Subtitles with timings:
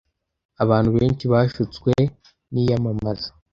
[0.63, 1.91] Abantu benshi bashutswe
[2.51, 3.29] niyamamaza.